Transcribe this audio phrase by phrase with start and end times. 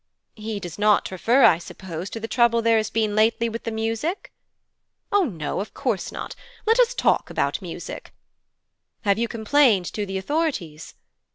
[0.33, 3.71] 'He does not refer, I suppose, to the trouble there has been lately with the
[3.71, 4.31] music?'
[5.11, 6.33] 'Oh no, of course not.
[6.65, 8.11] Let us talk about music.'
[9.01, 10.95] 'Have you complained to the authorities?'